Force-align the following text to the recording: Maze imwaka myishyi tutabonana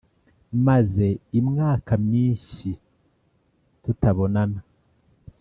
Maze 0.67 1.07
imwaka 1.39 1.91
myishyi 2.05 2.73
tutabonana 3.83 4.59